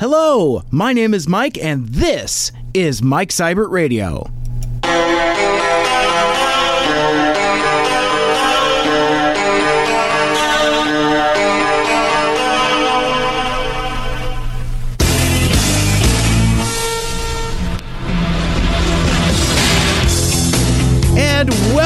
[0.00, 4.30] Hello, my name is Mike, and this is Mike Seibert Radio.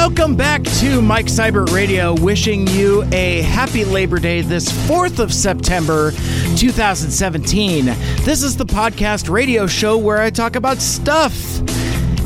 [0.07, 5.33] Welcome back to Mike Seibert Radio, wishing you a happy Labor Day this 4th of
[5.33, 6.11] September,
[6.55, 7.85] 2017.
[8.21, 11.33] This is the podcast radio show where I talk about stuff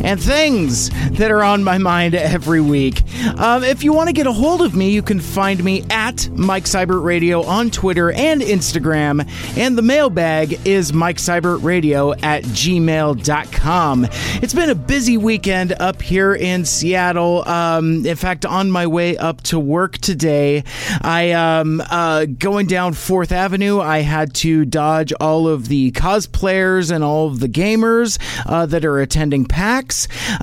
[0.03, 3.03] and things that are on my mind every week.
[3.37, 6.29] Um, if you want to get a hold of me, you can find me at
[6.29, 9.27] Mike Seibert Radio on Twitter and Instagram.
[9.57, 14.07] And the mailbag is Mike Seibert Radio at gmail.com.
[14.41, 17.47] It's been a busy weekend up here in Seattle.
[17.47, 20.63] Um, in fact, on my way up to work today,
[21.01, 23.79] I um, uh, going down Fourth Avenue.
[23.79, 28.85] I had to dodge all of the cosplayers and all of the gamers uh, that
[28.85, 29.88] are attending PAX.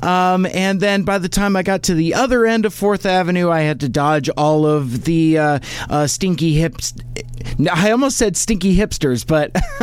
[0.03, 3.51] Um, and then by the time I got to the other end of Fourth Avenue,
[3.51, 6.95] I had to dodge all of the uh, uh, stinky hips.
[7.73, 9.53] I almost said stinky hipsters, but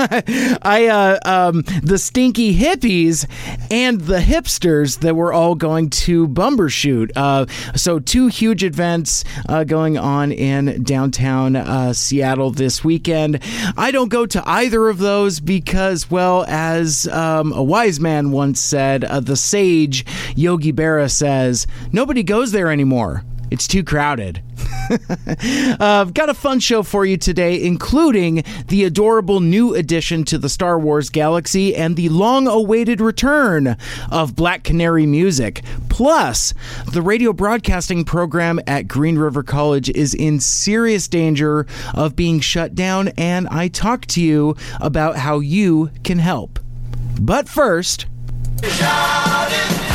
[0.63, 3.25] I uh, um, the stinky hippies
[3.71, 7.11] and the hipsters that were all going to Bumbershoot.
[7.15, 13.39] Uh, so two huge events uh, going on in downtown uh, Seattle this weekend.
[13.77, 18.59] I don't go to either of those because, well, as um, a wise man once
[18.59, 20.03] said, uh, the sage
[20.35, 23.23] Yogi Berra says, nobody goes there anymore.
[23.51, 24.41] It's too crowded.
[24.89, 30.39] uh, I've got a fun show for you today, including the adorable new addition to
[30.39, 33.77] the Star Wars galaxy and the long awaited return
[34.09, 35.61] of Black Canary music.
[35.87, 36.55] Plus,
[36.91, 42.73] the radio broadcasting program at Green River College is in serious danger of being shut
[42.73, 46.57] down, and I talk to you about how you can help.
[47.21, 48.07] But first,
[48.69, 49.93] Shout it,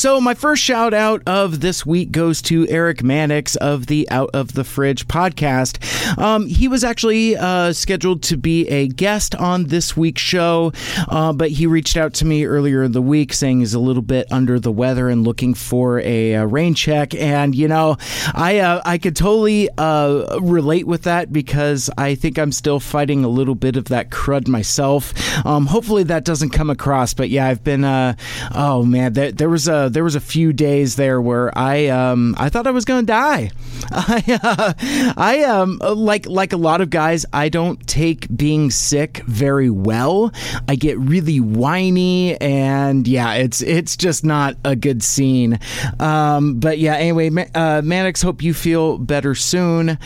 [0.00, 4.30] So, my first shout out of this week goes to Eric Mannix of the Out
[4.32, 5.76] of the Fridge podcast.
[6.16, 10.72] Um, he was actually uh, scheduled to be a guest on this week's show,
[11.08, 14.00] uh, but he reached out to me earlier in the week saying he's a little
[14.00, 17.14] bit under the weather and looking for a, uh rain check.
[17.14, 17.98] And, you know,
[18.32, 23.22] I, uh, I could totally uh, relate with that because I think I'm still fighting
[23.22, 25.12] a little bit of that crud myself.
[25.44, 28.14] Um, hopefully that doesn't come across, but yeah, I've been, uh,
[28.54, 32.34] oh man, there, there was a there was a few days there where I um
[32.38, 33.50] I thought I was gonna die.
[33.92, 34.72] I uh,
[35.16, 40.32] I um like like a lot of guys, I don't take being sick very well.
[40.68, 45.58] I get really whiny, and yeah, it's it's just not a good scene.
[45.98, 47.82] Um, but yeah, anyway, uh,
[48.22, 49.98] hope you feel better soon.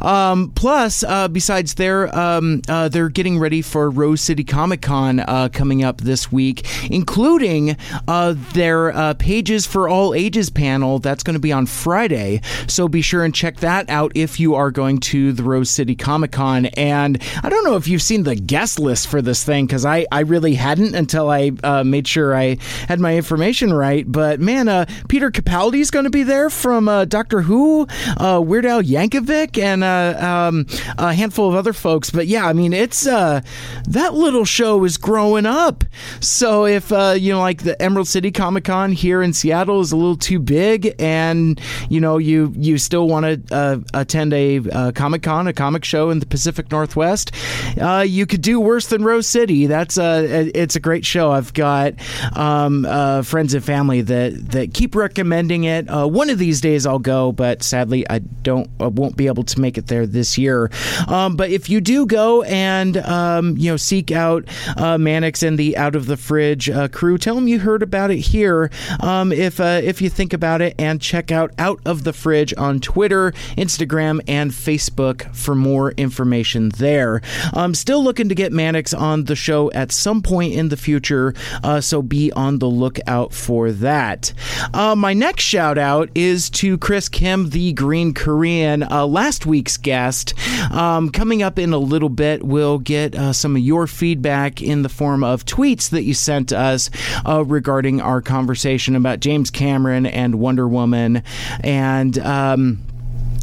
[0.00, 5.20] Um, plus, uh, besides, they're um, uh, they're getting ready for Rose City Comic Con
[5.20, 11.00] uh, coming up this week, including uh, their uh, Pages for All Ages panel.
[11.00, 14.54] That's going to be on Friday, so be sure and check that out if you
[14.54, 16.64] are going to the Rose City Comic Con.
[16.64, 20.06] And I don't know if you've seen the guest list for this thing because I,
[20.10, 22.56] I really hadn't until I uh, made sure I
[22.88, 24.10] had my information right.
[24.10, 28.40] But man, uh, Peter Capaldi is going to be there from uh, Doctor Who, uh,
[28.42, 30.66] Weird Al Yankovic, and uh, um,
[30.96, 32.08] a handful of other folks.
[32.08, 33.42] But yeah, I mean, it's uh,
[33.88, 35.84] that little show is growing up.
[36.20, 39.96] So if you know, like the Emerald City Comic Con here in Seattle is a
[39.96, 44.92] little too big, and you know, you you still want to uh, attend a uh,
[44.92, 47.32] Comic Con, a comic show in the Pacific Northwest,
[47.80, 49.66] uh, you could do worse than Rose City.
[49.66, 51.30] That's a it's a great show.
[51.30, 51.94] I've got
[52.36, 55.88] um, uh, friends and family that that keep recommending it.
[55.88, 59.44] Uh, one of these days I'll go, but sadly I don't I won't be able
[59.44, 60.70] to make it there this year.
[61.06, 64.44] Um, but if you do go and um, you know seek out
[64.76, 68.18] uh, Mannix and the Out of the Fridge crew, tell them you heard about it
[68.18, 68.70] here.
[69.08, 72.52] Um, if uh, if you think about it, and check out Out of the Fridge
[72.58, 77.22] on Twitter, Instagram, and Facebook for more information there.
[77.54, 81.32] I'm still looking to get Mannix on the show at some point in the future,
[81.64, 84.34] uh, so be on the lookout for that.
[84.74, 89.78] Uh, my next shout out is to Chris Kim, the Green Korean, uh, last week's
[89.78, 90.34] guest.
[90.70, 94.82] Um, coming up in a little bit, we'll get uh, some of your feedback in
[94.82, 96.90] the form of tweets that you sent us
[97.24, 101.22] uh, regarding our conversation about James Cameron and Wonder Woman.
[101.60, 102.84] And, um,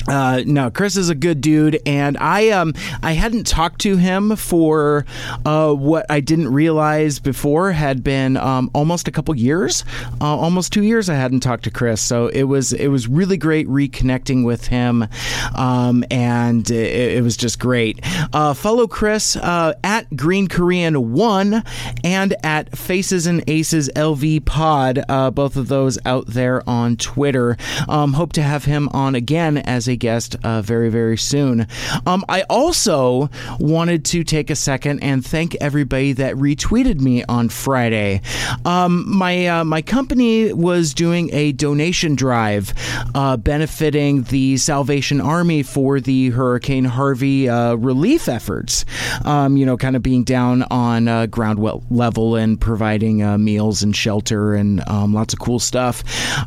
[0.07, 4.35] Uh, no, Chris is a good dude, and I um I hadn't talked to him
[4.35, 5.05] for
[5.45, 9.83] uh, what I didn't realize before had been um, almost a couple years,
[10.21, 11.09] uh, almost two years.
[11.09, 15.07] I hadn't talked to Chris, so it was it was really great reconnecting with him,
[15.55, 17.99] um, and it, it was just great.
[18.33, 21.63] Uh, follow Chris uh, at Green Korean One
[22.03, 25.03] and at Faces and Aces LV Pod,
[25.33, 27.57] both of those out there on Twitter.
[27.89, 31.67] Um, hope to have him on again as a guest uh, very, very soon.
[32.05, 37.49] Um, I also wanted to take a second and thank everybody that retweeted me on
[37.49, 38.21] Friday.
[38.65, 42.73] Um, my uh, my company was doing a donation drive
[43.13, 48.85] uh, benefiting the Salvation Army for the Hurricane Harvey uh, relief efforts.
[49.23, 51.59] Um, you know, kind of being down on uh, ground
[51.89, 56.03] level and providing uh, meals and shelter and um, lots of cool stuff.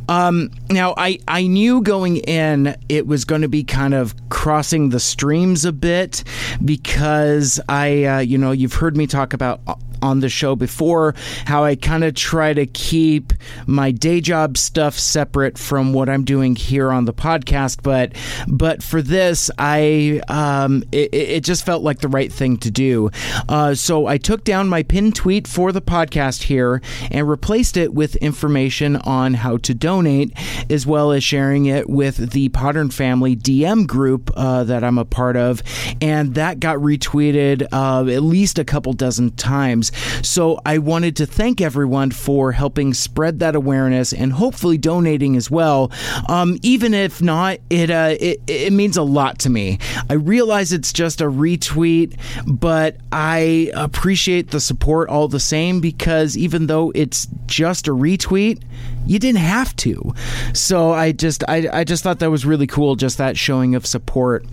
[0.09, 4.91] Um, now, I I knew going in it was going to be kind of crossing
[4.91, 6.25] the streams a bit
[6.65, 9.61] because I, uh, you know, you've heard me talk about
[10.03, 11.15] on the show before
[11.47, 13.33] how I kind of try to keep
[13.67, 18.13] my day job stuff separate from what I'm doing here on the podcast but
[18.47, 23.11] but for this I um, it, it just felt like the right thing to do.
[23.49, 26.81] Uh, so I took down my pinned tweet for the podcast here
[27.11, 30.33] and replaced it with information on how to donate
[30.71, 35.05] as well as sharing it with the Podern family DM group uh, that I'm a
[35.05, 35.63] part of.
[36.01, 39.88] And that got retweeted uh, at least a couple dozen times
[40.23, 45.51] so I wanted to thank everyone for helping spread that awareness and hopefully donating as
[45.51, 45.91] well.
[46.29, 49.79] Um, even if not, it, uh, it it means a lot to me.
[50.09, 56.37] I realize it's just a retweet, but I appreciate the support all the same because
[56.37, 58.63] even though it's just a retweet,
[59.07, 60.15] you didn't have to.
[60.53, 63.87] So I just I, I just thought that was really cool, just that showing of
[63.87, 64.45] support.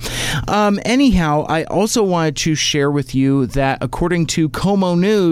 [0.48, 5.25] Um, anyhow, I also wanted to share with you that according to KOMO News,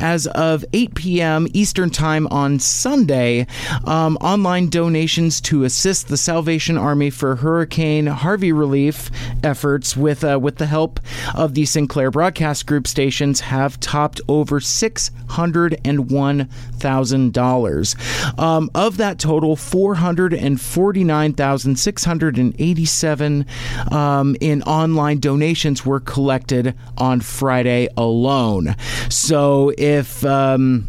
[0.00, 1.46] as of 8 p.m.
[1.52, 3.46] Eastern Time on Sunday,
[3.84, 9.10] um, online donations to assist the Salvation Army for Hurricane Harvey relief
[9.42, 11.00] efforts with uh, with the help
[11.34, 16.46] of the Sinclair Broadcast Group stations have topped over six hundred and one
[16.78, 17.94] thousand dollars.
[18.38, 23.44] Um, of that total, four hundred and forty nine thousand six hundred and eighty seven
[23.92, 28.74] um, in online donations were collected on Friday alone.
[29.10, 29.25] So
[29.76, 30.88] if um,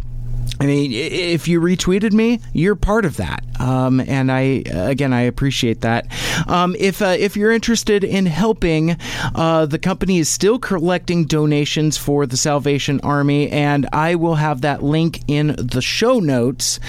[0.60, 5.22] I mean, if you retweeted me, you're part of that, um, and I again I
[5.22, 6.08] appreciate that.
[6.48, 8.98] Um, if uh, if you're interested in helping,
[9.36, 14.62] uh, the company is still collecting donations for the Salvation Army, and I will have
[14.62, 16.80] that link in the show notes.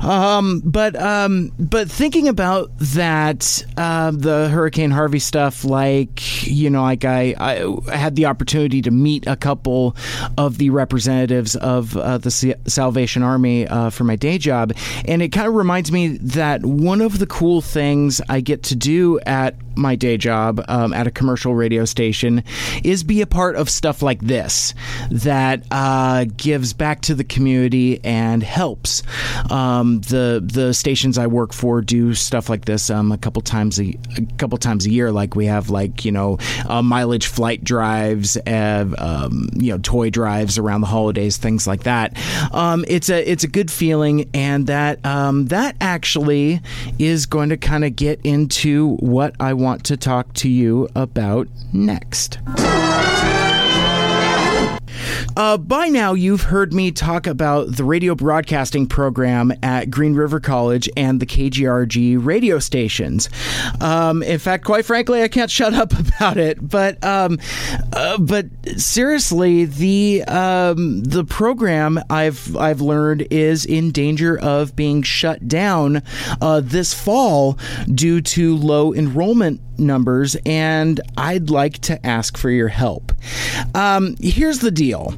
[0.00, 6.82] Um, but um, but thinking about that, uh, the Hurricane Harvey stuff, like you know,
[6.82, 9.96] like I, I had the opportunity to meet a couple
[10.38, 14.72] of the representatives of uh, the Salvation Army uh, for my day job,
[15.04, 18.76] and it kind of reminds me that one of the cool things I get to
[18.76, 22.44] do at my day job um, at a commercial radio station
[22.84, 24.74] is be a part of stuff like this
[25.10, 29.02] that uh, gives back to the community and helps.
[29.50, 33.80] Um, the the stations I work for do stuff like this um, a couple times
[33.80, 35.10] a, a, couple times a year.
[35.10, 36.38] Like we have like you know
[36.68, 42.16] uh, mileage flight drives, uh, you know toy drives around the holidays, things like that.
[42.52, 46.60] Um, it's a it's a good feeling, and that um, that actually
[46.98, 51.48] is going to kind of get into what I want to talk to you about
[51.72, 52.38] next.
[55.36, 60.40] Uh, by now, you've heard me talk about the radio broadcasting program at Green River
[60.40, 63.28] College and the KGRG radio stations.
[63.80, 66.58] Um, in fact, quite frankly, I can't shut up about it.
[66.60, 67.38] But um,
[67.92, 75.02] uh, but seriously, the um, the program I've I've learned is in danger of being
[75.02, 76.02] shut down
[76.40, 77.58] uh, this fall
[77.94, 83.12] due to low enrollment numbers, and I'd like to ask for your help.
[83.74, 85.14] Um, here's the deal.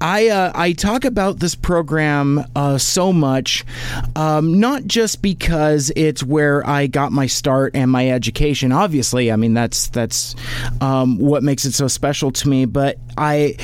[0.00, 3.64] I uh, I talk about this program uh, so much,
[4.16, 8.72] um, not just because it's where I got my start and my education.
[8.72, 10.34] Obviously, I mean that's that's
[10.80, 12.64] um, what makes it so special to me.
[12.64, 13.56] But I,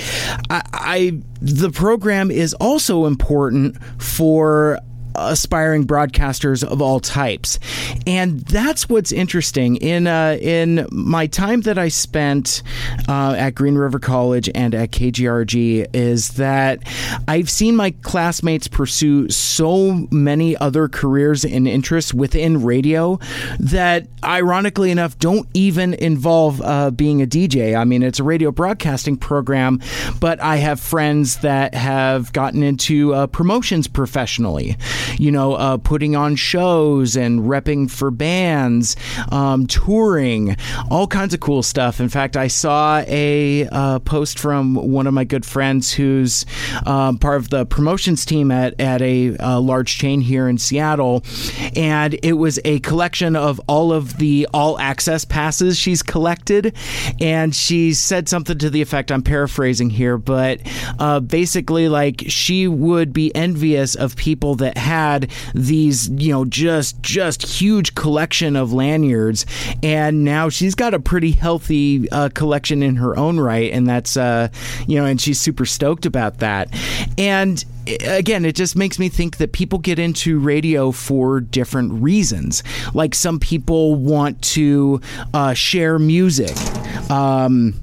[0.51, 4.81] I, I the program is also important for
[5.29, 7.59] aspiring broadcasters of all types,
[8.07, 9.77] and that's what's interesting.
[9.77, 12.63] In uh, in my time that I spent
[13.09, 16.83] uh, at Green River College and at KGRG is that
[17.27, 23.19] I've seen my classmates pursue so many other careers and interests within radio
[23.59, 27.77] that, ironically enough, don't even involve uh, being a DJ.
[27.77, 29.81] I mean, it's a radio broadcasting program,
[30.21, 34.77] but I have friends that have gotten into uh, promotions professionally,
[35.17, 38.97] you know, uh, putting on shows and repping for bands,
[39.31, 40.57] um, touring,
[40.91, 42.01] all kinds of cool stuff.
[42.01, 46.45] In fact, I saw a uh, post from one of my good friends who's
[46.87, 51.23] um, part of the promotions team at, at a uh, large chain here in Seattle.
[51.77, 56.75] And it was a collection of all of the all access passes she's collected.
[57.21, 60.61] And she said something to the effect I'm paraphrasing here, but
[60.99, 67.01] uh, basically, like, she would be envious of people that had these, you know, just,
[67.03, 69.45] just huge collection of lanyards.
[69.83, 73.71] And now she's got a pretty healthy uh, collection in her own right.
[73.71, 74.49] And that's, uh,
[74.87, 76.69] you know, and she's super stoked about that.
[77.19, 77.63] And
[78.07, 82.63] again, it just makes me think that people get into radio for different reasons.
[82.95, 85.01] Like some people want to
[85.35, 86.57] uh, share music.
[87.11, 87.75] Um,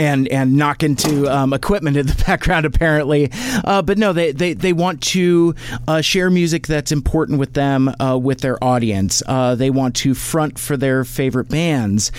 [0.00, 3.30] and and knock into um, equipment in the background apparently.
[3.64, 5.54] Uh, but no they, they, they want to
[5.86, 9.22] uh, share music that's important with them uh, with their audience.
[9.26, 12.10] Uh, they want to front for their favorite bands.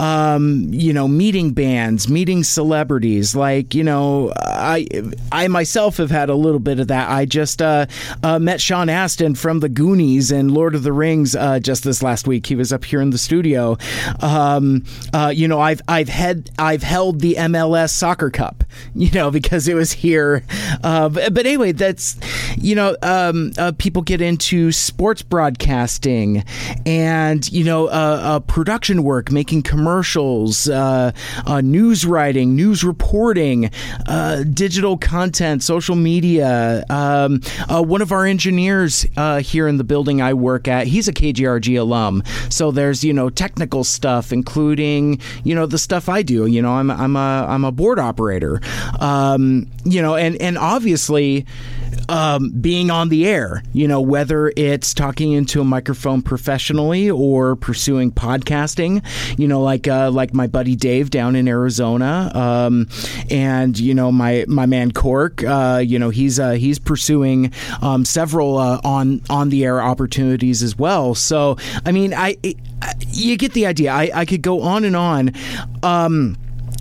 [0.00, 3.36] Um, you know meeting bands meeting celebrities.
[3.36, 4.88] Like you know I
[5.30, 7.10] I myself have had a little bit of that.
[7.10, 7.86] I just uh,
[8.22, 12.26] uh, met Sean Astin from the Goonies and Lord of the Rings just this last
[12.26, 12.46] week.
[12.46, 13.76] He was up here in the studio.
[14.20, 14.84] Um,
[15.32, 18.64] you know I've I've had I've held the MLS Soccer Cup,
[18.94, 20.44] you know, because it was here.
[20.82, 22.16] Uh, but, but, anyway, that's,
[22.56, 26.44] you know, um, uh, people get into sports broadcasting
[26.84, 31.12] and, you know, uh, uh production work, making commercials, uh,
[31.46, 33.70] uh, news writing, news reporting,
[34.52, 36.84] digital content, social media.
[36.90, 39.06] Um, one of our engineers
[39.40, 42.22] here in the building I work at, he's a KGRG alum.
[42.48, 46.46] So there's, you know, technical stuff, including, you know, the stuff I do.
[46.46, 48.60] You know, I'm, I'm a I'm a board operator.
[48.98, 51.46] Um, you know, and and obviously
[52.08, 57.56] um, being on the air, you know, whether it's talking into a microphone professionally or
[57.56, 59.04] pursuing podcasting,
[59.38, 62.88] you know, like uh, like my buddy Dave down in Arizona, um,
[63.30, 68.04] and you know my my man Cork, uh, you know, he's uh, he's pursuing um,
[68.04, 71.14] several uh, on on the air opportunities as well.
[71.14, 72.36] So I mean, I,
[72.82, 73.92] I you get the idea.
[73.92, 75.32] I, I could go on and on.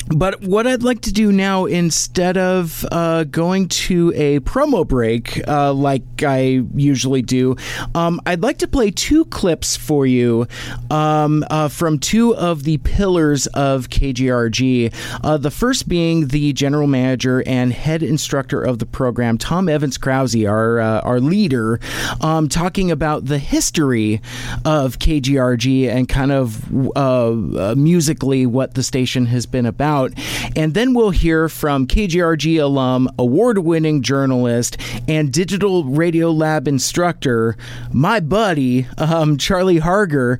[0.07, 5.41] But what I'd like to do now, instead of uh, going to a promo break
[5.47, 7.55] uh, like I usually do,
[7.95, 10.47] um, I'd like to play two clips for you
[10.91, 14.93] um, uh, from two of the pillars of KGRG.
[15.23, 19.97] Uh, the first being the general manager and head instructor of the program, Tom Evans
[19.97, 21.79] Krause, our uh, our leader,
[22.21, 24.21] um, talking about the history
[24.65, 30.13] of KGRG and kind of uh, musically what the station has been about out.
[30.55, 37.55] And then we'll hear from KGRG alum, award winning journalist, and digital radio lab instructor,
[37.91, 40.37] my buddy, um, Charlie Harger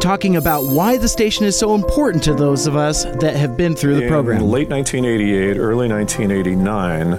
[0.00, 3.74] talking about why the station is so important to those of us that have been
[3.74, 4.42] through the In program.
[4.42, 7.18] late 1988, early 1989,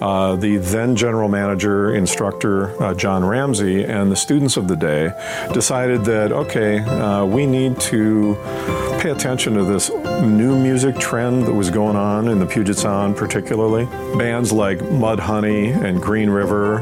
[0.00, 5.10] uh, the then general manager, instructor uh, John Ramsey, and the students of the day
[5.52, 8.34] decided that, okay, uh, we need to
[9.00, 9.90] pay attention to this
[10.22, 13.86] new music trend that was going on in the Puget Sound, particularly.
[14.16, 16.80] Bands like Mudhoney and Green River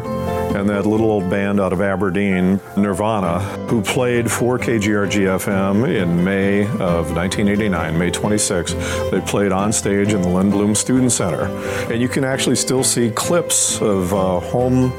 [0.54, 6.24] and that little old band out of Aberdeen, Nirvana, who played for KGRG FM in
[6.24, 8.72] May of 1989, May 26.
[9.10, 11.44] They played on stage in the Lindbloom Student Center.
[11.92, 14.92] And you can actually still see clips of uh, home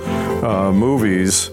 [0.44, 1.50] uh, movies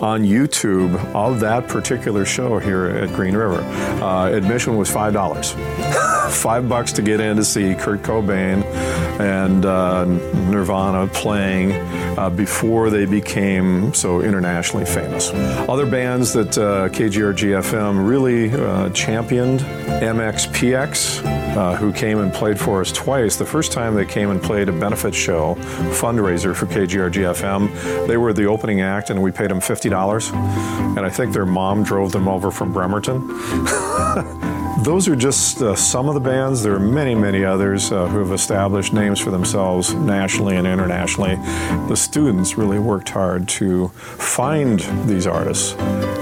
[0.00, 3.60] on YouTube of that particular show here at Green River.
[4.02, 5.54] Uh, admission was five dollars,
[6.30, 8.64] five bucks to get in to see Kurt Cobain
[9.20, 10.04] and uh,
[10.50, 11.72] Nirvana playing
[12.18, 15.30] uh, before they became so internationally famous.
[15.68, 21.24] Other bands that uh, KGRG FM really uh, championed, MXPX,
[21.56, 23.36] uh, who came and played for us twice.
[23.36, 25.54] The first time they came and played a benefit show,
[26.00, 30.30] fundraiser for KGRG FM, they were the opening act, and we paid them fifty dollars.
[30.30, 33.28] And I think their mom drove them over from Bremerton.
[34.82, 36.62] those are just uh, some of the bands.
[36.62, 41.36] There are many, many others uh, who have established names for themselves nationally and internationally.
[41.88, 45.74] The students really worked hard to find these artists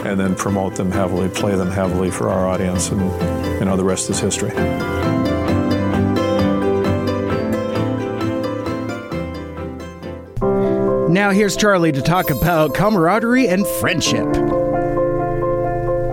[0.05, 3.01] and then promote them heavily, play them heavily for our audience, and
[3.59, 4.51] you know the rest is history.
[11.09, 14.27] Now here's Charlie to talk about camaraderie and friendship.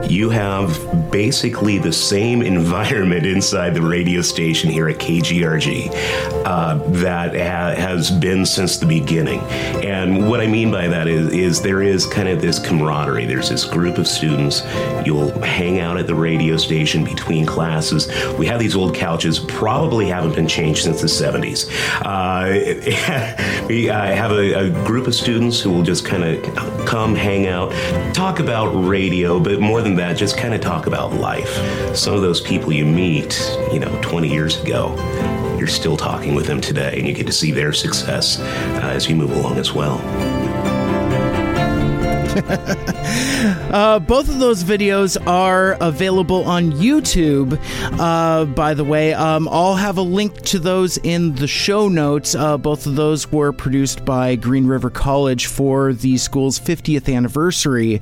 [0.10, 5.90] You have basically the same environment inside the radio station here at KGRG
[6.46, 9.40] uh, that ha- has been since the beginning.
[9.84, 13.26] And what I mean by that is, is there is kind of this camaraderie.
[13.26, 14.62] There's this group of students.
[15.06, 18.08] You'll hang out at the radio station between classes.
[18.38, 21.70] We have these old couches, probably haven't been changed since the 70s.
[22.06, 27.16] Uh, we uh, have a, a group of students who will just kind of come,
[27.16, 27.72] hang out,
[28.14, 31.96] talk about radio, but more than that, just kind of talk about life.
[31.96, 33.40] Some of those people you meet,
[33.72, 34.96] you know, 20 years ago,
[35.58, 39.10] you're still talking with them today, and you get to see their success uh, as
[39.10, 40.02] you move along as well.
[43.46, 47.60] Uh, both of those videos are available on YouTube,
[48.00, 49.14] uh, by the way.
[49.14, 52.34] Um, I'll have a link to those in the show notes.
[52.36, 58.02] Uh, both of those were produced by Green River College for the school's 50th anniversary.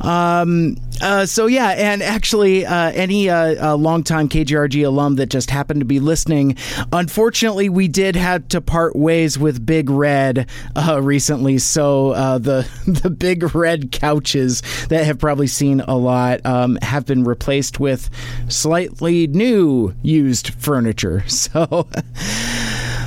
[0.00, 5.50] Um, uh, so, yeah, and actually, uh, any uh, uh, longtime KGRG alum that just
[5.50, 6.56] happened to be listening,
[6.92, 11.58] unfortunately, we did have to part ways with Big Red uh, recently.
[11.58, 12.68] So, the,
[13.02, 18.10] the Big Red couches that have probably seen a lot um, have been replaced with
[18.48, 21.24] slightly new used furniture.
[21.40, 21.88] So,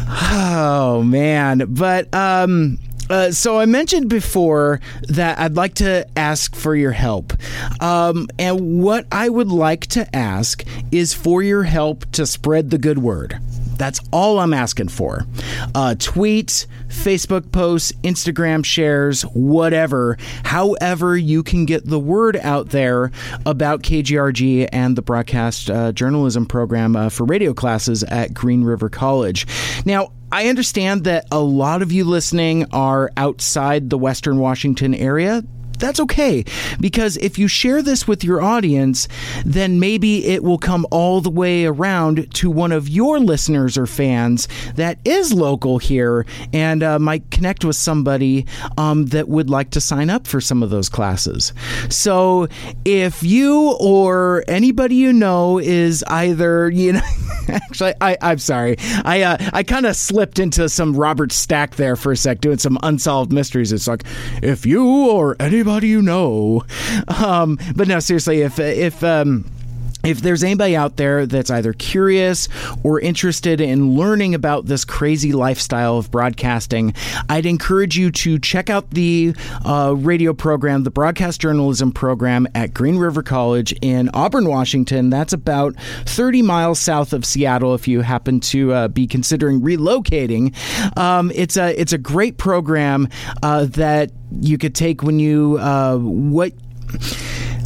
[0.09, 2.79] oh man, but um.
[3.09, 4.79] Uh, so I mentioned before
[5.09, 7.33] that I'd like to ask for your help,
[7.81, 12.77] um, and what I would like to ask is for your help to spread the
[12.77, 13.39] good word.
[13.77, 15.25] That's all I'm asking for.
[15.75, 20.17] Uh, tweets, Facebook posts, Instagram shares, whatever.
[20.43, 23.11] However, you can get the word out there
[23.45, 28.89] about KGRG and the broadcast uh, journalism program uh, for radio classes at Green River
[28.89, 29.47] College.
[29.85, 35.43] Now, I understand that a lot of you listening are outside the Western Washington area
[35.79, 36.43] that's okay
[36.79, 39.07] because if you share this with your audience,
[39.45, 43.85] then maybe it will come all the way around to one of your listeners or
[43.85, 48.45] fans that is local here and uh, might connect with somebody
[48.77, 51.53] um, that would like to sign up for some of those classes.
[51.89, 52.47] So
[52.85, 57.01] if you or anybody you know is either, you know,
[57.47, 61.95] actually, I, I'm sorry, I uh, I kind of slipped into some Robert Stack there
[61.95, 63.71] for a sec, doing some unsolved mysteries.
[63.71, 64.03] It's like
[64.41, 66.61] if you or anybody you know,
[67.07, 69.45] um, but no, seriously, if if um,
[70.03, 72.49] if there's anybody out there that's either curious
[72.83, 76.93] or interested in learning about this crazy lifestyle of broadcasting,
[77.29, 79.35] I'd encourage you to check out the
[79.65, 85.09] uh, radio program, the broadcast journalism program at Green River College in Auburn, Washington.
[85.09, 87.73] That's about 30 miles south of Seattle.
[87.73, 90.53] If you happen to uh, be considering relocating,
[90.97, 93.07] um, it's a it's a great program
[93.41, 94.11] uh, that
[94.41, 96.51] you could take when you uh, what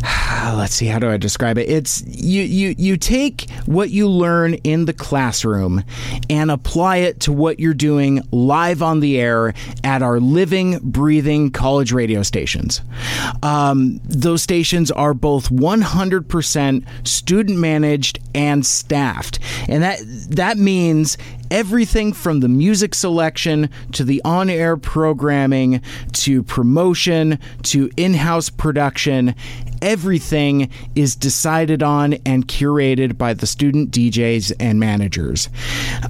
[0.56, 4.54] let's see how do i describe it it's you you you take what you learn
[4.56, 5.84] in the classroom
[6.30, 11.52] and apply it to what you're doing live on the air at our living breathing
[11.52, 12.82] college radio stations
[13.44, 21.18] um, those stations are both 100% student managed and staffed and that that means
[21.52, 25.82] everything from the music selection to the on air programming
[26.14, 29.36] to promotion to in house production.
[29.82, 35.50] Everything is decided on and curated by the student DJs and managers.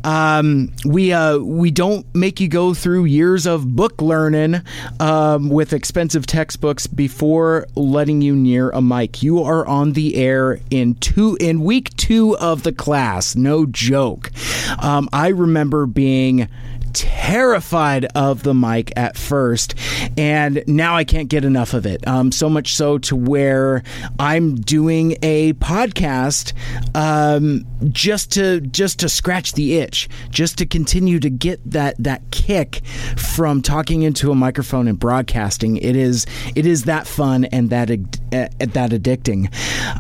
[0.04, 4.62] Um, we uh, we don't make you go through years of book learning
[5.00, 9.24] um, with expensive textbooks before letting you near a mic.
[9.24, 13.36] You are on the air in two in week two of the class.
[13.36, 14.32] No joke.
[14.80, 16.48] Um, I remember being
[16.94, 19.76] terrified of the mic at first,
[20.18, 22.08] and now I can't get enough of it.
[22.08, 23.84] Um, so much so to where
[24.20, 26.54] I'm doing a podcast
[26.96, 32.32] um, just to just to scratch the itch, just to continue to get that that
[32.32, 32.82] kick
[33.18, 35.78] from talking into a microphone and broadcasting.
[35.78, 37.96] It is it is that fun and that uh,
[38.32, 39.52] that addicting.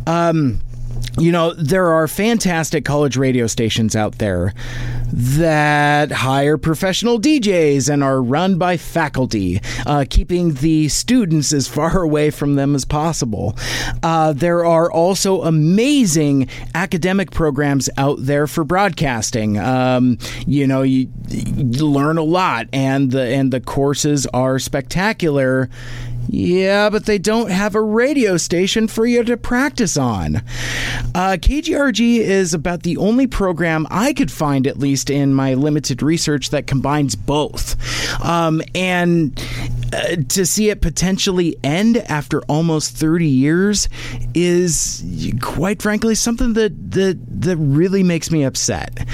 [0.08, 0.60] Um,
[1.19, 4.53] you know, there are fantastic college radio stations out there
[5.12, 12.01] that hire professional DJs and are run by faculty, uh, keeping the students as far
[12.03, 13.58] away from them as possible.
[14.03, 19.58] Uh, there are also amazing academic programs out there for broadcasting.
[19.58, 25.69] Um, you know, you, you learn a lot, and the and the courses are spectacular.
[26.27, 30.37] Yeah, but they don't have a radio station for you to practice on.
[31.15, 36.01] Uh, KGRG is about the only program I could find, at least in my limited
[36.01, 37.75] research, that combines both.
[38.23, 39.33] Um, and
[39.93, 43.89] uh, to see it potentially end after almost 30 years
[44.34, 45.04] is
[45.41, 49.06] quite frankly something that that, that really makes me upset.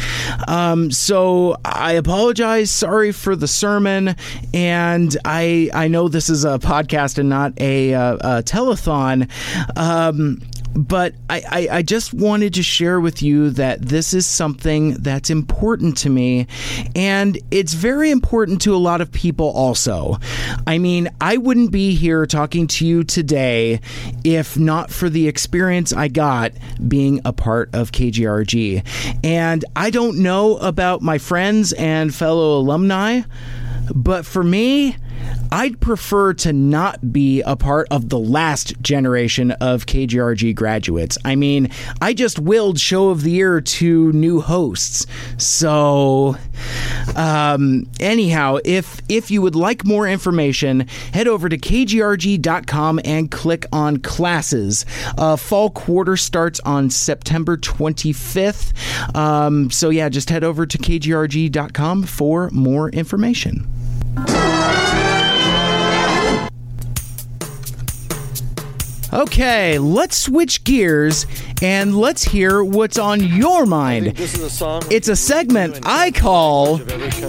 [0.48, 2.72] Um, so I apologize.
[2.72, 4.16] Sorry for the sermon,
[4.54, 9.30] and I I know this is a podcast and not a, uh, a telethon.
[9.78, 10.42] Um,
[10.76, 15.30] but I, I, I, just wanted to share with you that this is something that's
[15.30, 16.48] important to me,
[16.96, 20.18] and it's very important to a lot of people also.
[20.66, 23.82] I mean, I wouldn't be here talking to you today
[24.24, 26.54] if not for the experience I got
[26.88, 28.86] being a part of KGRG.
[29.24, 33.22] And I don't know about my friends and fellow alumni,
[33.94, 34.96] but for me,
[35.52, 41.18] I'd prefer to not be a part of the last generation of KGRG graduates.
[41.24, 41.70] I mean,
[42.02, 45.06] I just willed Show of the Year to new hosts.
[45.38, 46.36] So,
[47.16, 53.66] um, anyhow, if if you would like more information, head over to kgrg.com and click
[53.72, 54.86] on classes.
[55.18, 58.74] Uh, fall quarter starts on September 25th.
[59.16, 63.68] Um, so yeah, just head over to kgrg.com for more information.
[69.14, 71.28] Okay, let's switch gears
[71.62, 74.16] and let's hear what's on your mind.
[74.16, 74.82] This is a song.
[74.90, 76.80] It's a segment I call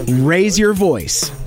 [0.07, 1.44] Raise Your Voice.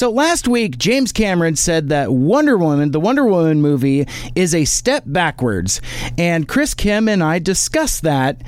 [0.00, 4.64] So last week, James Cameron said that Wonder Woman, the Wonder Woman movie, is a
[4.64, 5.82] step backwards.
[6.16, 8.40] And Chris Kim and I discussed that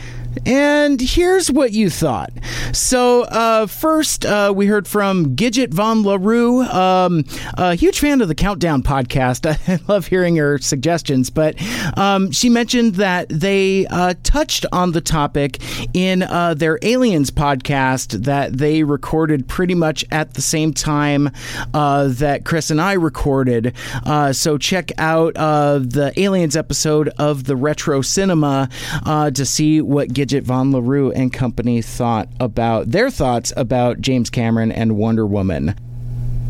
[0.47, 2.33] and here's what you thought.
[2.73, 8.29] So, uh, first, uh, we heard from Gidget Von LaRue, um, a huge fan of
[8.29, 9.47] the Countdown podcast.
[9.69, 11.57] I love hearing her suggestions, but
[11.99, 15.61] um, she mentioned that they uh, touched on the topic
[15.95, 21.31] in uh, their Aliens podcast that they recorded pretty much at the same time
[21.75, 23.75] uh, that Chris and I recorded.
[24.05, 28.69] Uh, so, check out the Aliens episode of the Retro Cinema
[29.05, 34.31] to see what Gidget Gidget Von LaRue and company thought about their thoughts about James
[34.31, 35.75] Cameron and Wonder Woman.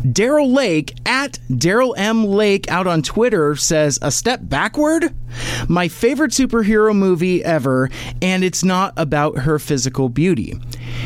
[0.05, 2.25] Daryl Lake at Daryl M.
[2.25, 5.15] Lake out on Twitter says, A step backward?
[5.67, 7.89] My favorite superhero movie ever,
[8.21, 10.59] and it's not about her physical beauty.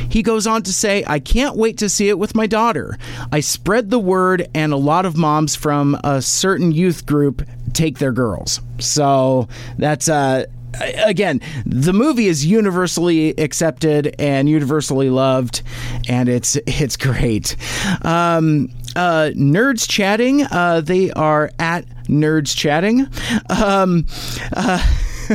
[0.09, 2.97] He goes on to say, I can't wait to see it with my daughter.
[3.31, 7.99] I spread the word, and a lot of moms from a certain youth group take
[7.99, 8.59] their girls.
[8.79, 10.47] So that's uh,
[10.81, 15.61] again, the movie is universally accepted and universally loved,
[16.07, 17.55] and it's it's great.
[18.03, 20.43] Um, uh, nerds chatting.
[20.43, 23.07] Uh, they are at nerds chatting.
[23.49, 24.07] Um,
[24.55, 24.79] uh,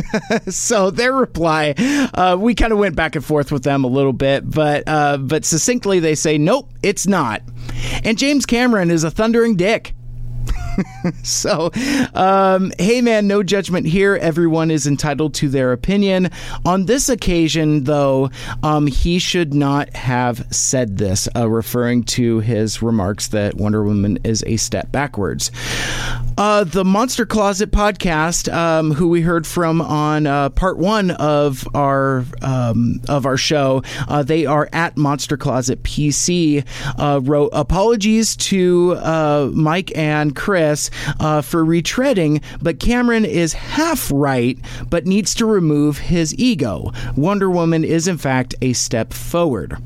[0.49, 1.75] so their reply,
[2.15, 5.17] uh, we kind of went back and forth with them a little bit, but uh,
[5.19, 7.43] but succinctly they say, nope, it's not.
[8.05, 9.95] And James Cameron is a thundering dick.
[11.23, 11.71] so,
[12.15, 14.17] um, hey man, no judgment here.
[14.17, 16.31] Everyone is entitled to their opinion.
[16.65, 18.31] On this occasion, though,
[18.63, 24.19] um, he should not have said this, uh, referring to his remarks that Wonder Woman
[24.25, 25.51] is a step backwards.
[26.39, 31.67] Uh, the Monster Closet podcast, um, who we heard from on uh, part one of
[31.75, 36.65] our um, of our show, uh, they are at Monster Closet PC.
[36.99, 40.62] Uh, wrote apologies to uh, Mike and Chris
[41.21, 46.93] uh, for retreading, but Cameron is half right, but needs to remove his ego.
[47.17, 49.77] Wonder Woman is in fact a step forward.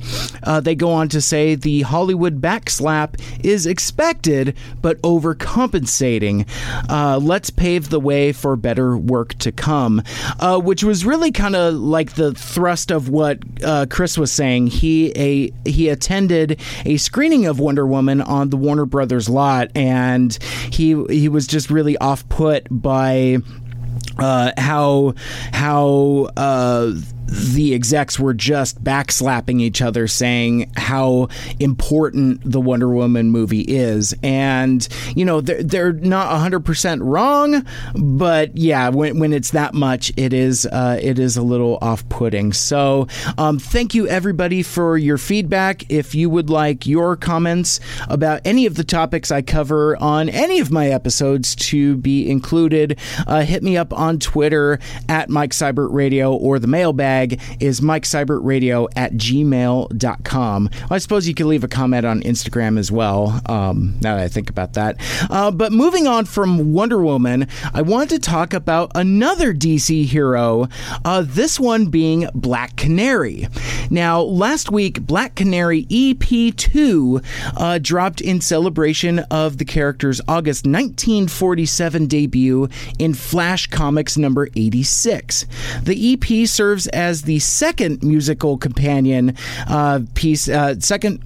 [0.62, 6.46] they go on to say the Hollywood backslap is expected, but overcompensating.
[6.88, 10.02] Uh, let's pave the way for better work to come,
[10.40, 14.68] uh, which was really kind of like the thrust of what uh, Chris was saying.
[14.68, 20.36] He a he attended a screening of Wonder Woman on the Warner Brothers lot, and
[20.72, 23.38] he he was just really off put by
[24.18, 25.14] uh, how
[25.52, 26.92] how uh,
[27.26, 34.14] the execs were just backslapping each other, saying how important the Wonder Woman movie is,
[34.22, 39.74] and you know they're they're not hundred percent wrong, but yeah, when when it's that
[39.74, 42.52] much, it is uh, it is a little off putting.
[42.52, 43.08] So
[43.38, 45.90] um, thank you everybody for your feedback.
[45.90, 50.60] If you would like your comments about any of the topics I cover on any
[50.60, 55.92] of my episodes to be included, uh, hit me up on Twitter at Mike Cybert
[55.92, 57.15] Radio or the mailbag
[57.60, 60.70] is MikeCybertRadio at gmail.com.
[60.90, 64.28] I suppose you could leave a comment on Instagram as well, um, now that I
[64.28, 64.96] think about that.
[65.30, 70.68] Uh, but moving on from Wonder Woman, I want to talk about another DC hero,
[71.04, 73.48] uh, this one being Black Canary.
[73.90, 77.24] Now, last week, Black Canary EP2
[77.56, 85.46] uh, dropped in celebration of the character's August 1947 debut in Flash Comics number 86.
[85.82, 89.34] The EP serves as the second musical companion
[89.68, 91.22] uh, piece, uh, second.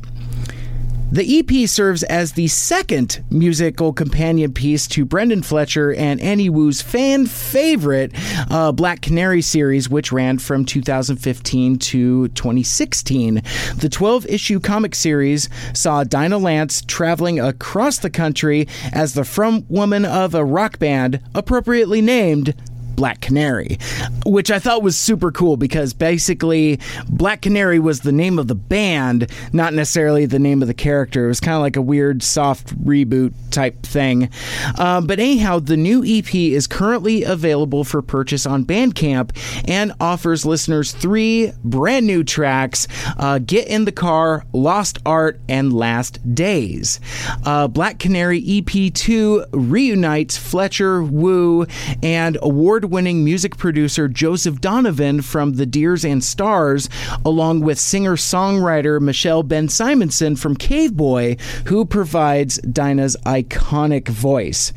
[1.12, 6.82] The EP serves as the second musical companion piece to Brenden Fletcher and Annie Wu's
[6.82, 8.12] fan favorite
[8.48, 13.42] uh, Black Canary series, which ran from 2015 to 2016.
[13.74, 19.68] The 12 issue comic series saw Dinah Lance traveling across the country as the front
[19.68, 22.54] woman of a rock band, appropriately named
[22.96, 23.78] Black Canary,
[24.26, 28.54] which I thought was super cool because basically Black Canary was the name of the
[28.54, 31.24] band, not necessarily the name of the character.
[31.24, 34.30] It was kind of like a weird soft reboot type thing.
[34.78, 39.36] Um, but anyhow, the new EP is currently available for purchase on Bandcamp
[39.68, 42.86] and offers listeners three brand new tracks
[43.18, 47.00] uh, Get in the Car, Lost Art, and Last Days.
[47.44, 51.66] Uh, Black Canary EP2 reunites Fletcher, Wu,
[52.02, 56.88] and award winning music producer Joseph Donovan from The Dears and Stars,
[57.24, 64.72] along with singer songwriter Michelle Ben Simonson from Cave Boy, who provides Dinah's iconic voice.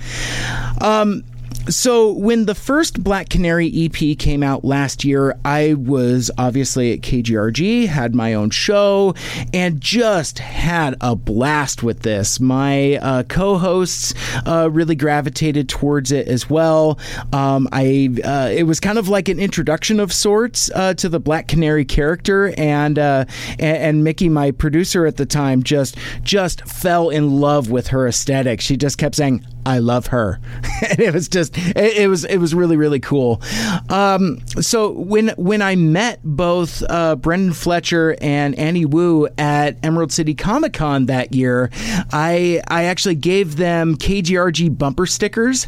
[0.82, 1.24] Um,
[1.70, 7.02] so when the first Black Canary EP came out last year, I was obviously at
[7.02, 9.16] KGRG, had my own show,
[9.54, 12.40] and just had a blast with this.
[12.40, 14.14] My uh, co-hosts
[14.46, 17.00] uh, really gravitated towards it as well.
[17.32, 21.20] Um, I uh, it was kind of like an introduction of sorts uh, to the
[21.20, 23.26] Black Canary character, and, uh,
[23.60, 28.08] and and Mickey, my producer at the time, just just fell in love with her
[28.08, 28.60] aesthetic.
[28.60, 30.40] She just kept saying, I love her.
[30.90, 33.42] and it was just it, it, was it was really really cool.
[33.90, 40.12] Um, so when when I met both uh, Brenden Fletcher and Annie Wu at Emerald
[40.12, 41.70] City Comic Con that year,
[42.12, 45.68] I I actually gave them KGRG bumper stickers,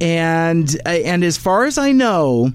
[0.00, 2.52] and and as far as I know.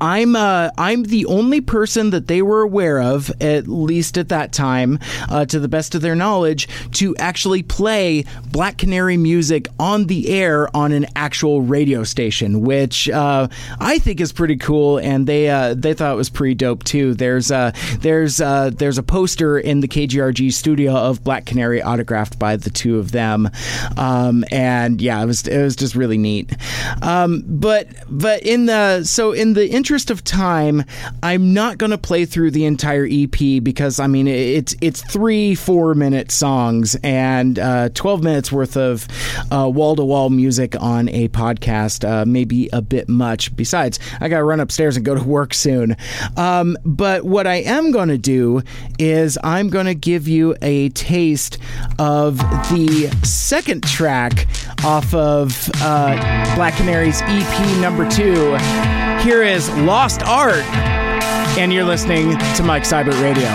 [0.00, 4.52] I'm uh, I'm the only person that they were aware of, at least at that
[4.52, 10.06] time, uh, to the best of their knowledge, to actually play Black Canary music on
[10.06, 13.48] the air on an actual radio station, which uh,
[13.80, 17.14] I think is pretty cool, and they uh, they thought it was pretty dope too.
[17.14, 22.38] There's uh, there's uh, there's a poster in the KGRG studio of Black Canary autographed
[22.38, 23.50] by the two of them,
[23.96, 26.52] um, and yeah, it was it was just really neat.
[27.02, 30.84] Um, but but in the so in the interest of time,
[31.22, 35.54] I'm not going to play through the entire EP because I mean it's it's three
[35.54, 39.06] four minute songs and uh, 12 minutes worth of
[39.50, 43.54] wall to wall music on a podcast, uh, maybe a bit much.
[43.56, 45.96] Besides, I got to run upstairs and go to work soon.
[46.36, 48.62] Um, but what I am going to do
[48.98, 51.58] is I'm going to give you a taste
[51.98, 54.46] of the second track
[54.84, 58.56] off of uh, Black Canary's EP number two.
[59.22, 60.64] Here is Lost Art,
[61.58, 63.48] and you're listening to Mike Cybert Radio.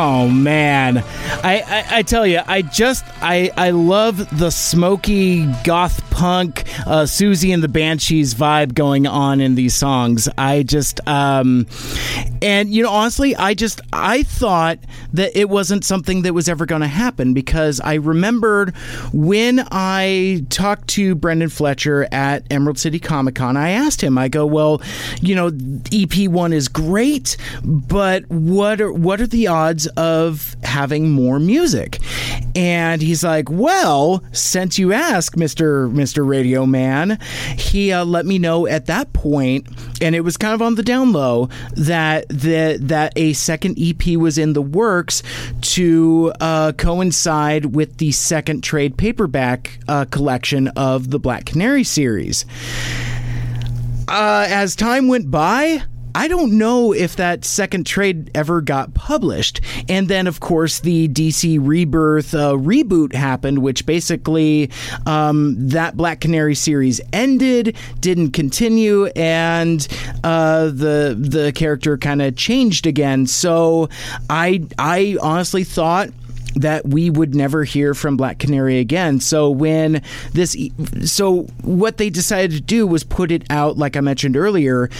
[0.00, 6.08] Oh man, I, I I tell you, I just I I love the smoky goth
[6.10, 10.28] punk uh, Siouxsie and the Banshees vibe going on in these songs.
[10.38, 11.66] I just um,
[12.40, 14.78] and you know honestly, I just I thought
[15.14, 18.76] that it wasn't something that was ever going to happen because I remembered
[19.12, 23.56] when I talked to Brenden Fletcher at Emerald City Comic Con.
[23.56, 24.80] I asked him, I go, well,
[25.20, 25.50] you know,
[25.92, 31.98] EP one is great, but what are what are the odds of having more music?
[32.54, 37.18] And he's like, well, since you ask, Mister Mister Radio Man,
[37.56, 39.66] he uh, let me know at that point,
[40.00, 44.16] and it was kind of on the down low that that that a second EP
[44.16, 45.22] was in the works
[45.60, 52.44] to uh, coincide with the second trade paperback uh, collection of the Black Canary series.
[54.08, 55.82] Uh, as time went by,
[56.14, 59.60] I don't know if that second trade ever got published.
[59.88, 64.70] And then, of course, the DC Rebirth uh, reboot happened, which basically
[65.06, 69.86] um, that Black Canary series ended, didn't continue, and
[70.24, 73.26] uh, the the character kind of changed again.
[73.26, 73.88] So
[74.30, 76.10] I I honestly thought
[76.54, 79.20] that we would never hear from Black Canary again.
[79.20, 80.56] So when this,
[81.04, 84.90] so what they decided to do was put it out, like I mentioned earlier,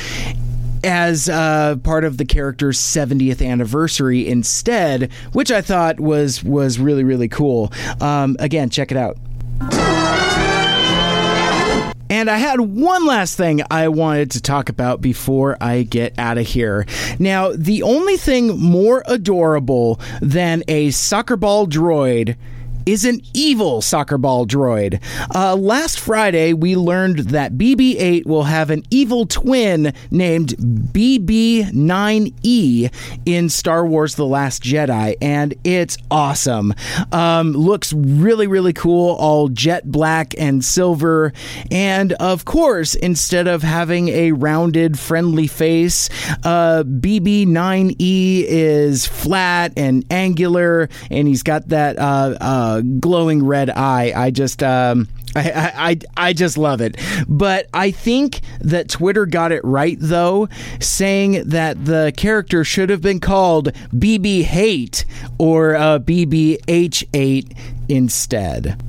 [0.85, 7.05] as uh, part of the character's 70th anniversary instead, which I thought was was really
[7.05, 7.73] really cool.
[8.01, 9.17] Um, again, check it out.
[12.11, 16.39] And I had one last thing I wanted to talk about before I get out
[16.39, 16.87] of here.
[17.19, 22.37] Now, the only thing more adorable than a soccer ball droid
[22.89, 24.99] is an evil soccer ball droid.
[25.35, 31.67] Uh, last Friday, we learned that BB 8 will have an evil twin named BB
[31.73, 32.91] 9E
[33.27, 36.73] in Star Wars The Last Jedi, and it's awesome.
[37.13, 41.35] Um, looks really, really cool, all jet black and silver.
[41.71, 46.09] And of course, instead of having a rounded, friendly face,
[46.43, 54.13] uh, BB 9E is flat and angular, and he's got that uh, glowing red eye.
[54.15, 54.63] I just.
[54.63, 56.97] Um, I, I, I I just love it.
[57.29, 60.49] But I think that Twitter got it right, though,
[60.81, 65.05] saying that the character should have been called BB Hate
[65.39, 67.57] or uh, BBH8
[67.89, 68.83] instead.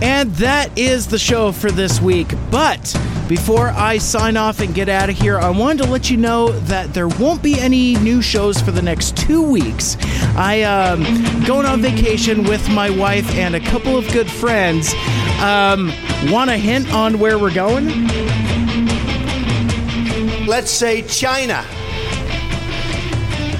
[0.00, 2.28] And that is the show for this week.
[2.50, 2.96] But
[3.28, 6.50] before I sign off and get out of here, I wanted to let you know
[6.60, 9.96] that there won't be any new shows for the next two weeks.
[10.36, 11.02] I um
[11.44, 14.94] going on vacation with my wife and a couple of good friends.
[15.40, 15.92] Um,
[16.30, 18.06] want a hint on where we're going?
[20.46, 21.64] Let's say China.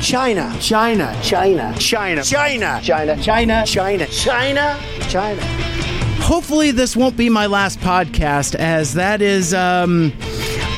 [0.00, 0.56] China.
[0.60, 1.18] China.
[1.22, 1.74] China.
[1.78, 2.22] China.
[2.22, 2.80] China.
[2.82, 3.16] China.
[3.20, 3.64] China.
[3.66, 4.06] China.
[4.06, 4.80] China.
[5.08, 5.97] China.
[6.20, 10.12] Hopefully this won't be my last podcast as that is um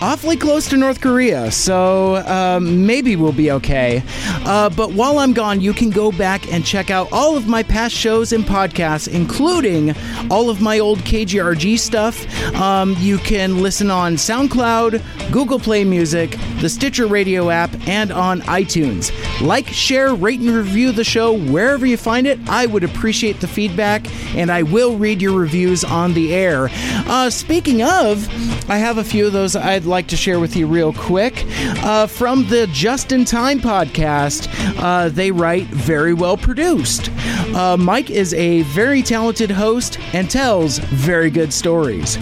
[0.01, 4.03] awfully close to North Korea, so um, maybe we'll be okay.
[4.47, 7.63] Uh, but while I'm gone, you can go back and check out all of my
[7.63, 9.95] past shows and podcasts, including
[10.31, 12.27] all of my old KGRG stuff.
[12.55, 18.41] Um, you can listen on SoundCloud, Google Play Music, the Stitcher Radio app, and on
[18.43, 19.13] iTunes.
[19.41, 22.39] Like, share, rate, and review the show wherever you find it.
[22.49, 26.69] I would appreciate the feedback, and I will read your reviews on the air.
[26.73, 28.29] Uh, speaking of,
[28.71, 31.45] I have a few of those I'd like to share with you real quick.
[31.85, 34.49] Uh, from the Just in Time podcast,
[34.81, 37.11] uh, they write very well produced.
[37.55, 42.17] Uh, Mike is a very talented host and tells very good stories.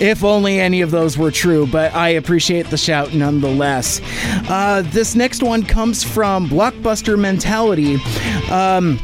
[0.00, 4.00] If only any of those were true, but I appreciate the shout nonetheless.
[4.48, 7.96] Uh, this next one comes from Blockbuster Mentality.
[8.50, 8.98] Um,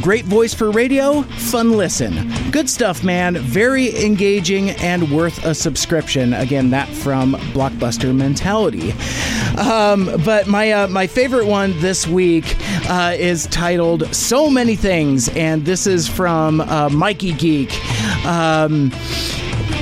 [0.00, 2.30] great voice for radio, fun listen.
[2.50, 3.36] Good stuff, man.
[3.36, 6.32] Very engaging and worth a subscription.
[6.34, 8.92] Again, that from Blockbuster Mentality.
[9.58, 12.56] Um, but my uh, my favorite one this week
[12.88, 17.72] uh, is titled "So Many Things," and this is from uh, Mikey Geek.
[18.24, 18.90] Um,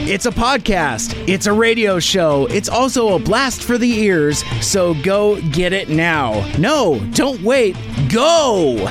[0.08, 1.20] it's a podcast.
[1.28, 2.46] It's a radio show.
[2.46, 4.44] It's also a blast for the ears.
[4.64, 6.48] So go get it now.
[6.58, 7.76] No, don't wait.
[8.08, 8.88] Go.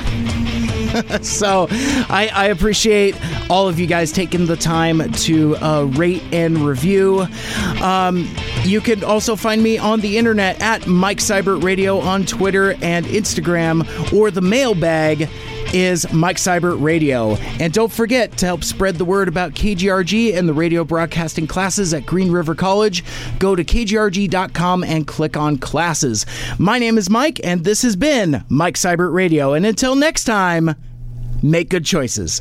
[1.22, 3.16] so I, I appreciate
[3.50, 7.26] all of you guys taking the time to uh, rate and review.
[7.82, 8.28] Um,
[8.64, 13.06] you can also find me on the internet at Mike Seibert Radio on Twitter and
[13.06, 15.28] Instagram or the mailbag
[15.76, 17.34] is Mike Seibert Radio.
[17.60, 21.92] And don't forget to help spread the word about KGRG and the radio broadcasting classes
[21.92, 23.04] at Green River College.
[23.38, 26.24] Go to kgrg.com and click on classes.
[26.58, 29.52] My name is Mike, and this has been Mike Seibert Radio.
[29.52, 30.74] And until next time,
[31.42, 32.40] make good choices.